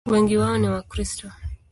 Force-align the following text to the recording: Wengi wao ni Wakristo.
Wengi 0.05 0.37
wao 0.37 0.57
ni 0.57 0.67
Wakristo. 0.69 1.31